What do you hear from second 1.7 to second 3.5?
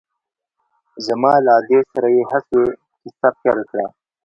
سره يې هسې کيسه